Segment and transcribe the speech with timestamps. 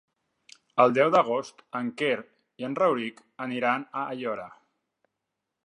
[0.85, 2.15] El deu d'agost en Quer
[2.63, 4.49] i en Rauric aniran a Aiora.